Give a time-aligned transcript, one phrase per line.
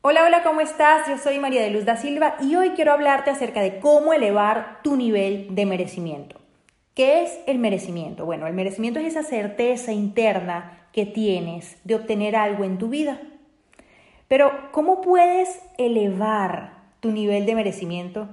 [0.00, 1.08] Hola, hola, ¿cómo estás?
[1.08, 4.78] Yo soy María de Luz da Silva y hoy quiero hablarte acerca de cómo elevar
[4.84, 6.36] tu nivel de merecimiento.
[6.94, 8.24] ¿Qué es el merecimiento?
[8.24, 13.20] Bueno, el merecimiento es esa certeza interna que tienes de obtener algo en tu vida.
[14.28, 18.28] Pero, ¿cómo puedes elevar tu nivel de merecimiento?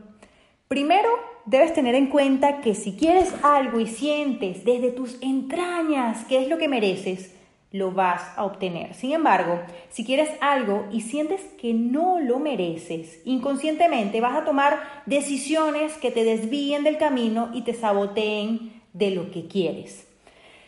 [0.67, 1.09] Primero,
[1.45, 6.47] debes tener en cuenta que si quieres algo y sientes desde tus entrañas qué es
[6.47, 7.34] lo que mereces,
[7.75, 8.93] lo vas a obtener.
[8.93, 14.79] Sin embargo, si quieres algo y sientes que no lo mereces, inconscientemente vas a tomar
[15.05, 20.07] decisiones que te desvíen del camino y te saboteen de lo que quieres.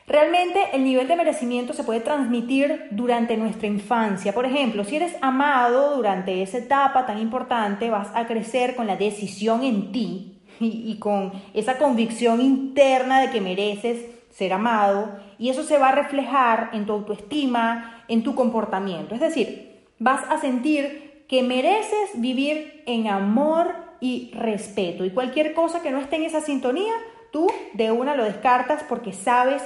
[0.06, 4.34] Realmente el nivel de merecimiento se puede transmitir durante nuestra infancia.
[4.34, 8.98] Por ejemplo, si eres amado durante esa etapa tan importante, vas a crecer con la
[8.98, 14.06] decisión en ti y, y con esa convicción interna de que mereces
[14.38, 19.16] ser amado, y eso se va a reflejar en tu autoestima, en tu comportamiento.
[19.16, 25.82] Es decir, vas a sentir que mereces vivir en amor y respeto, y cualquier cosa
[25.82, 26.94] que no esté en esa sintonía,
[27.32, 29.64] tú de una lo descartas porque sabes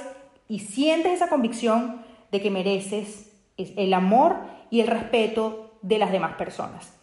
[0.48, 4.36] y sientes esa convicción de que mereces el amor
[4.70, 7.01] y el respeto de las demás personas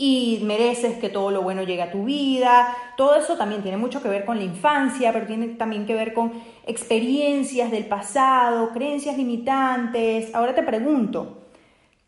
[0.00, 2.74] y mereces que todo lo bueno llegue a tu vida.
[2.96, 6.14] Todo eso también tiene mucho que ver con la infancia, pero tiene también que ver
[6.14, 6.32] con
[6.66, 10.32] experiencias del pasado, creencias limitantes.
[10.34, 11.42] Ahora te pregunto,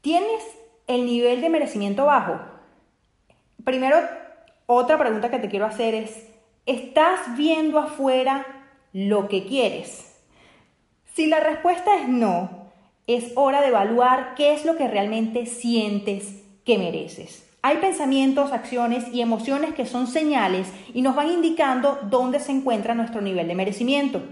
[0.01, 0.41] ¿tienes
[0.87, 2.39] el nivel de merecimiento bajo?
[3.65, 3.99] Primero,
[4.67, 6.29] otra pregunta que te quiero hacer es,
[6.67, 8.47] ¿estás viendo afuera
[8.93, 10.17] lo que quieres?
[11.15, 12.71] Si la respuesta es no,
[13.09, 17.50] es hora de evaluar qué es lo que realmente sientes que mereces.
[17.63, 22.95] Hay pensamientos, acciones y emociones que son señales y nos van indicando dónde se encuentra
[22.95, 24.23] nuestro nivel de merecimiento.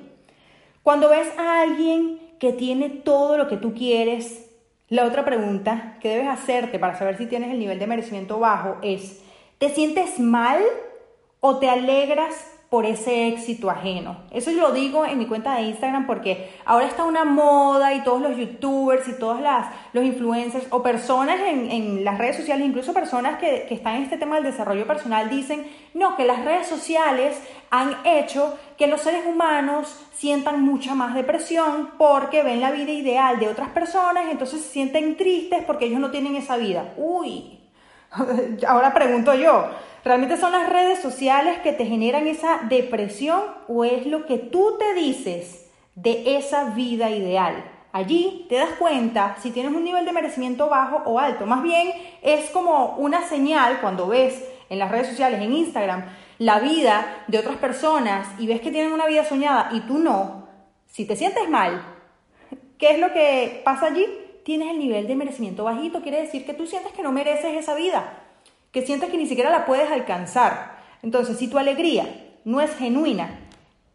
[0.82, 4.48] Cuando ves a alguien que tiene todo lo que tú quieres,
[4.88, 8.76] la otra pregunta que debes hacerte para saber si tienes el nivel de merecimiento bajo
[8.80, 9.20] es,
[9.58, 10.62] ¿te sientes mal
[11.40, 14.18] o te alegras por ese éxito ajeno.
[14.30, 18.20] Eso lo digo en mi cuenta de Instagram porque ahora está una moda y todos
[18.20, 22.92] los youtubers y todos las, los influencers o personas en, en las redes sociales, incluso
[22.92, 26.66] personas que, que, están en este tema del desarrollo personal, dicen, no, que las redes
[26.66, 27.40] sociales
[27.70, 33.38] han hecho que los seres humanos sientan mucha más depresión porque ven la vida ideal
[33.38, 36.92] de otras personas, entonces se sienten tristes porque ellos no tienen esa vida.
[36.98, 37.60] Uy,
[38.68, 39.68] ahora pregunto yo,
[40.04, 44.76] ¿Realmente son las redes sociales que te generan esa depresión o es lo que tú
[44.78, 47.64] te dices de esa vida ideal?
[47.92, 51.46] Allí te das cuenta si tienes un nivel de merecimiento bajo o alto.
[51.46, 51.90] Más bien
[52.22, 56.04] es como una señal cuando ves en las redes sociales, en Instagram,
[56.38, 60.46] la vida de otras personas y ves que tienen una vida soñada y tú no.
[60.86, 61.82] Si te sientes mal,
[62.78, 64.06] ¿qué es lo que pasa allí?
[64.44, 67.74] Tienes el nivel de merecimiento bajito, quiere decir que tú sientes que no mereces esa
[67.74, 68.27] vida
[68.72, 70.78] que sientes que ni siquiera la puedes alcanzar.
[71.02, 72.06] Entonces, si tu alegría
[72.44, 73.40] no es genuina,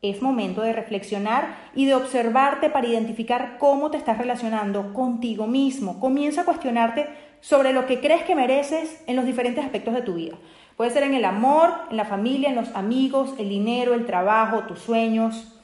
[0.01, 5.99] es momento de reflexionar y de observarte para identificar cómo te estás relacionando contigo mismo.
[5.99, 7.07] Comienza a cuestionarte
[7.39, 10.35] sobre lo que crees que mereces en los diferentes aspectos de tu vida.
[10.75, 14.63] Puede ser en el amor, en la familia, en los amigos, el dinero, el trabajo,
[14.63, 15.59] tus sueños.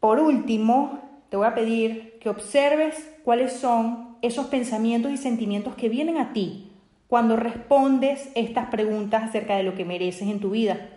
[0.00, 5.88] Por último, te voy a pedir que observes cuáles son esos pensamientos y sentimientos que
[5.90, 6.70] vienen a ti
[7.08, 10.90] cuando respondes estas preguntas acerca de lo que mereces en tu vida.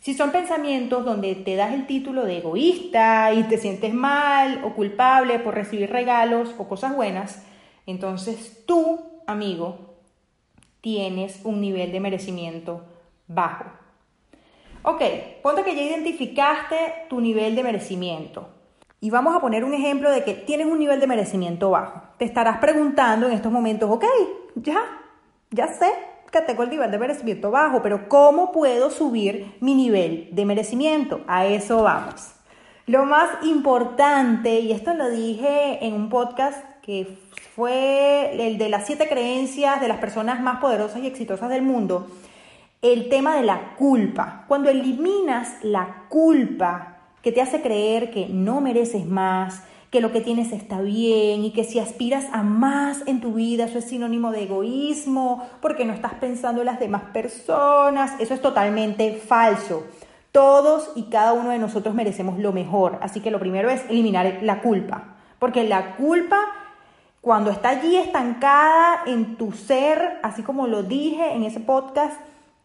[0.00, 4.74] Si son pensamientos donde te das el título de egoísta y te sientes mal o
[4.74, 7.44] culpable por recibir regalos o cosas buenas,
[7.86, 9.96] entonces tú, amigo,
[10.80, 12.84] tienes un nivel de merecimiento
[13.26, 13.64] bajo.
[14.82, 15.02] Ok,
[15.42, 16.76] ponte que ya identificaste
[17.08, 18.48] tu nivel de merecimiento.
[19.00, 22.02] Y vamos a poner un ejemplo de que tienes un nivel de merecimiento bajo.
[22.18, 24.04] Te estarás preguntando en estos momentos, ok,
[24.54, 24.80] ya,
[25.50, 25.92] ya sé
[26.30, 31.20] que tengo el nivel de merecimiento bajo, pero ¿cómo puedo subir mi nivel de merecimiento?
[31.26, 32.32] A eso vamos.
[32.86, 37.18] Lo más importante, y esto lo dije en un podcast que
[37.54, 42.06] fue el de las siete creencias de las personas más poderosas y exitosas del mundo,
[42.82, 44.44] el tema de la culpa.
[44.46, 50.20] Cuando eliminas la culpa que te hace creer que no mereces más, que lo que
[50.20, 54.30] tienes está bien y que si aspiras a más en tu vida, eso es sinónimo
[54.30, 58.12] de egoísmo, porque no estás pensando en las demás personas.
[58.18, 59.84] Eso es totalmente falso.
[60.32, 62.98] Todos y cada uno de nosotros merecemos lo mejor.
[63.00, 65.16] Así que lo primero es eliminar la culpa.
[65.38, 66.40] Porque la culpa,
[67.20, 72.20] cuando está allí estancada en tu ser, así como lo dije en ese podcast,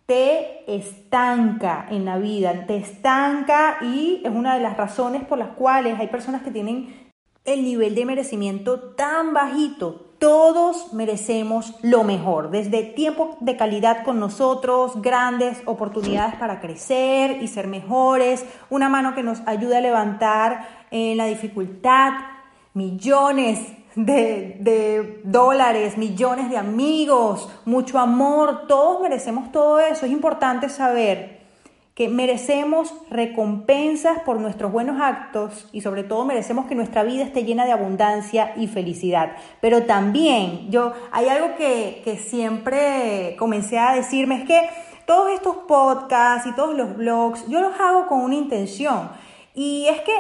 [0.06, 5.50] te estanca en la vida, te estanca y es una de las razones por las
[5.50, 7.01] cuales hay personas que tienen
[7.46, 10.08] el nivel de merecimiento tan bajito.
[10.20, 17.48] Todos merecemos lo mejor, desde tiempo de calidad con nosotros, grandes oportunidades para crecer y
[17.48, 22.14] ser mejores, una mano que nos ayude a levantar en la dificultad,
[22.76, 23.60] millones
[23.96, 30.06] de, de, dólares, millones de amigos, mucho amor, todos merecemos todo eso.
[30.06, 31.41] Es importante saber
[31.96, 37.44] que merecemos recompensas por nuestros buenos actos y sobre todo merecemos que nuestra vida esté
[37.44, 39.36] llena de abundancia y felicidad.
[39.60, 44.70] Pero también yo, hay algo que, que siempre comencé a decirme, es que
[45.06, 49.10] todos estos podcasts y todos los blogs, yo los hago con una intención.
[49.54, 50.14] Y es que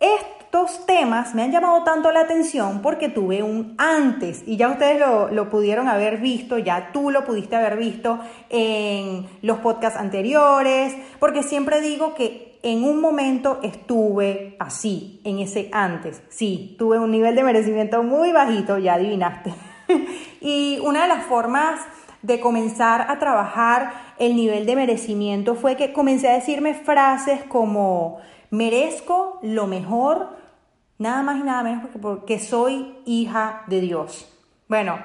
[0.00, 4.70] esto estos temas me han llamado tanto la atención porque tuve un antes y ya
[4.70, 4.98] ustedes
[5.30, 8.18] lo, pudieron haber visto, ya tú lo pudiste haber visto
[8.48, 15.68] en los podcasts anteriores, porque siempre digo que en un momento estuve así, en ese
[15.70, 16.22] antes.
[16.30, 19.52] Sí, tuve un nivel de merecimiento muy bajito, ya adivinaste.
[20.40, 21.78] y una de las formas
[22.22, 28.16] de comenzar a trabajar el nivel de merecimiento fue que comencé a decirme frases como
[28.50, 30.37] merezco lo mejor
[30.98, 34.34] Nada más y nada menos porque, porque soy hija de Dios.
[34.68, 34.98] Bueno,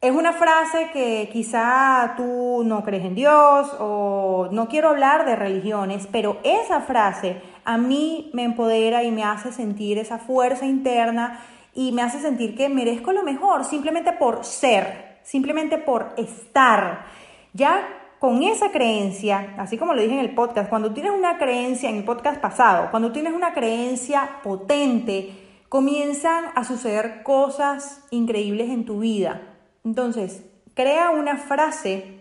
[0.00, 5.34] es una frase que quizá tú no crees en Dios o no quiero hablar de
[5.34, 11.40] religiones, pero esa frase a mí me empodera y me hace sentir esa fuerza interna
[11.74, 17.06] y me hace sentir que merezco lo mejor simplemente por ser, simplemente por estar.
[17.52, 17.80] Ya
[18.18, 21.96] con esa creencia, así como lo dije en el podcast, cuando tienes una creencia, en
[21.96, 29.00] el podcast pasado, cuando tienes una creencia potente, comienzan a suceder cosas increíbles en tu
[29.00, 29.40] vida.
[29.84, 30.44] Entonces,
[30.74, 32.20] crea una frase,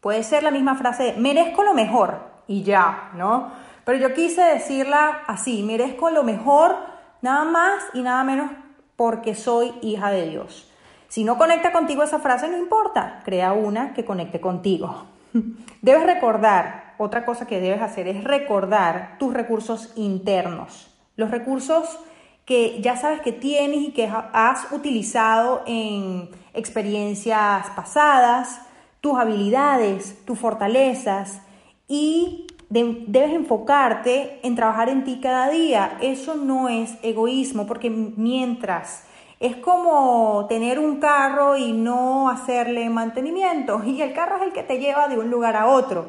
[0.00, 3.50] puede ser la misma frase de merezco lo mejor y ya, ¿no?
[3.84, 6.76] Pero yo quise decirla así, merezco lo mejor
[7.22, 8.50] nada más y nada menos
[8.96, 10.67] porque soy hija de Dios.
[11.08, 15.06] Si no conecta contigo esa frase, no importa, crea una que conecte contigo.
[15.82, 20.94] Debes recordar, otra cosa que debes hacer es recordar tus recursos internos.
[21.16, 21.98] Los recursos
[22.44, 28.62] que ya sabes que tienes y que has utilizado en experiencias pasadas,
[29.00, 31.42] tus habilidades, tus fortalezas
[31.88, 35.98] y debes enfocarte en trabajar en ti cada día.
[36.00, 39.04] Eso no es egoísmo porque mientras
[39.40, 43.82] es como tener un carro y no hacerle mantenimiento.
[43.86, 46.08] Y el carro es el que te lleva de un lugar a otro.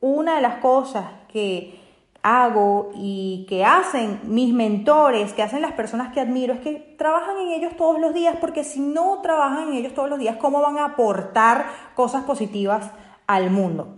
[0.00, 1.80] Una de las cosas que
[2.22, 7.38] hago y que hacen mis mentores, que hacen las personas que admiro, es que trabajan
[7.38, 10.60] en ellos todos los días, porque si no trabajan en ellos todos los días, ¿cómo
[10.60, 12.90] van a aportar cosas positivas
[13.26, 13.96] al mundo?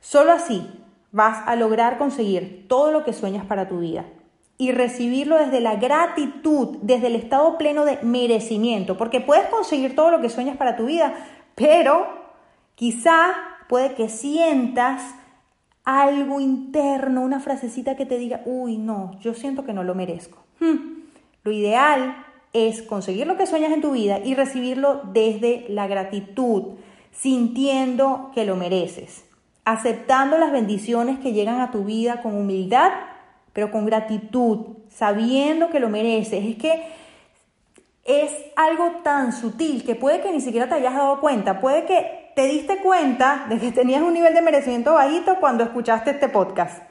[0.00, 0.68] Solo así
[1.12, 4.04] vas a lograr conseguir todo lo que sueñas para tu vida
[4.56, 10.10] y recibirlo desde la gratitud, desde el estado pleno de merecimiento, porque puedes conseguir todo
[10.10, 11.14] lo que sueñas para tu vida,
[11.54, 12.06] pero
[12.74, 13.34] quizá
[13.68, 15.02] puede que sientas
[15.84, 20.38] algo interno, una frasecita que te diga, uy, no, yo siento que no lo merezco.
[20.60, 21.02] Hmm.
[21.42, 26.76] Lo ideal es conseguir lo que sueñas en tu vida y recibirlo desde la gratitud,
[27.10, 29.24] sintiendo que lo mereces,
[29.64, 32.92] aceptando las bendiciones que llegan a tu vida con humildad
[33.54, 36.44] pero con gratitud, sabiendo que lo mereces.
[36.44, 36.82] Es que
[38.04, 42.32] es algo tan sutil que puede que ni siquiera te hayas dado cuenta, puede que
[42.34, 46.82] te diste cuenta de que tenías un nivel de merecimiento bajito cuando escuchaste este podcast.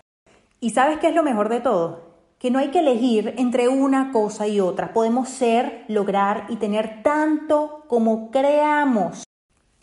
[0.60, 2.14] ¿Y sabes qué es lo mejor de todo?
[2.40, 4.94] Que no hay que elegir entre una cosa y otra.
[4.94, 9.24] Podemos ser, lograr y tener tanto como creamos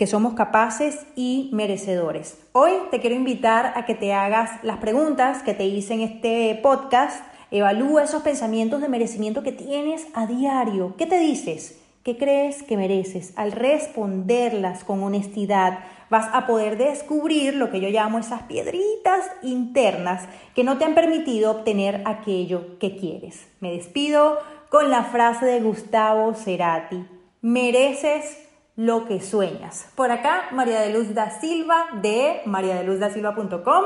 [0.00, 2.38] que somos capaces y merecedores.
[2.52, 6.59] Hoy te quiero invitar a que te hagas las preguntas que te hice en este
[6.62, 7.23] podcast.
[7.50, 10.95] Evalúa esos pensamientos de merecimiento que tienes a diario.
[10.97, 11.78] ¿Qué te dices?
[12.02, 13.35] ¿Qué crees que mereces?
[13.37, 20.25] Al responderlas con honestidad, vas a poder descubrir lo que yo llamo esas piedritas internas
[20.54, 23.49] que no te han permitido obtener aquello que quieres.
[23.61, 24.38] Me despido
[24.71, 27.04] con la frase de Gustavo Cerati.
[27.42, 28.50] Mereces
[28.81, 29.91] lo que sueñas.
[29.95, 33.85] Por acá, María de Luz da Silva de mariadeluzdasilva.com,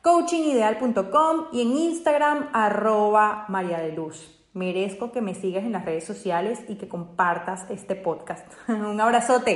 [0.00, 4.32] coachingideal.com y en Instagram arroba María de Luz.
[4.54, 8.46] Merezco que me sigas en las redes sociales y que compartas este podcast.
[8.68, 9.46] Un abrazote.